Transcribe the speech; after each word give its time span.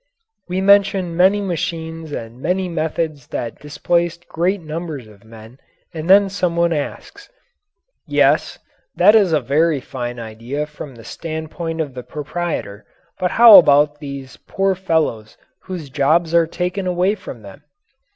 We 0.49 0.61
mentioned 0.61 1.15
many 1.15 1.41
machines 1.41 2.11
and 2.11 2.41
many 2.41 2.67
methods 2.67 3.27
that 3.27 3.59
displaced 3.59 4.27
great 4.27 4.59
numbers 4.59 5.05
of 5.07 5.23
men 5.23 5.59
and 5.93 6.09
then 6.09 6.27
someone 6.27 6.73
asks: 6.73 7.29
"Yes, 8.07 8.57
that 8.95 9.13
is 9.13 9.31
a 9.31 9.39
very 9.39 9.79
fine 9.79 10.19
idea 10.19 10.65
from 10.65 10.95
the 10.95 11.03
standpoint 11.03 11.79
of 11.81 11.93
the 11.93 12.01
proprietor, 12.01 12.83
but 13.19 13.29
how 13.29 13.59
about 13.59 13.99
these 13.99 14.37
poor 14.47 14.73
fellows 14.73 15.37
whose 15.61 15.91
jobs 15.91 16.33
are 16.33 16.47
taken 16.47 16.87
away 16.87 17.13
from 17.13 17.43
them?" 17.43 17.61